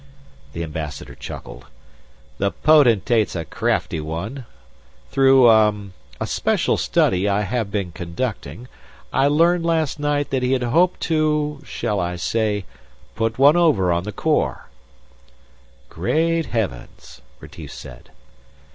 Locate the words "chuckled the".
1.13-2.49